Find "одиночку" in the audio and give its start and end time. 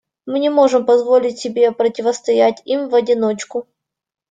2.95-3.67